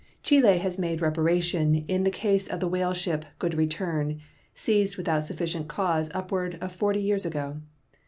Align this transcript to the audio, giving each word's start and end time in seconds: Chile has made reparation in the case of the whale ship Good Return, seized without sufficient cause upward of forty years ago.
Chile 0.23 0.57
has 0.57 0.79
made 0.79 0.99
reparation 0.99 1.85
in 1.87 2.03
the 2.03 2.09
case 2.09 2.47
of 2.47 2.59
the 2.59 2.67
whale 2.67 2.91
ship 2.91 3.23
Good 3.37 3.53
Return, 3.53 4.19
seized 4.55 4.97
without 4.97 5.25
sufficient 5.25 5.67
cause 5.67 6.09
upward 6.15 6.57
of 6.59 6.71
forty 6.71 6.99
years 6.99 7.23
ago. 7.23 7.57